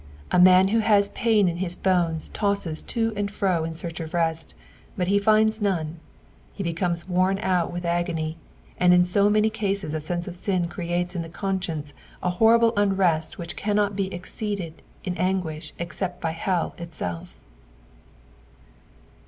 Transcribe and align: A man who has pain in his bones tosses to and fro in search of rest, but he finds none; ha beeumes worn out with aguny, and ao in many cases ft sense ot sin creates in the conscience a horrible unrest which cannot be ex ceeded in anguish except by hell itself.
A 0.31 0.39
man 0.39 0.69
who 0.69 0.79
has 0.79 1.09
pain 1.09 1.47
in 1.47 1.57
his 1.57 1.75
bones 1.75 2.29
tosses 2.29 2.81
to 2.81 3.13
and 3.15 3.29
fro 3.29 3.63
in 3.63 3.75
search 3.75 3.99
of 3.99 4.15
rest, 4.15 4.55
but 4.97 5.09
he 5.09 5.19
finds 5.19 5.61
none; 5.61 5.99
ha 6.57 6.63
beeumes 6.63 7.07
worn 7.07 7.37
out 7.37 7.71
with 7.71 7.83
aguny, 7.83 8.37
and 8.79 8.95
ao 8.95 9.27
in 9.27 9.33
many 9.33 9.51
cases 9.51 9.93
ft 9.93 10.01
sense 10.01 10.27
ot 10.27 10.33
sin 10.33 10.67
creates 10.67 11.15
in 11.15 11.21
the 11.21 11.29
conscience 11.29 11.93
a 12.23 12.31
horrible 12.31 12.73
unrest 12.75 13.37
which 13.37 13.55
cannot 13.55 13.95
be 13.95 14.11
ex 14.11 14.33
ceeded 14.33 14.73
in 15.03 15.15
anguish 15.17 15.71
except 15.77 16.19
by 16.19 16.31
hell 16.31 16.73
itself. 16.79 17.35